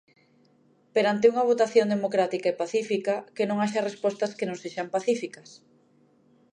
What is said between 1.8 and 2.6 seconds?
democrática e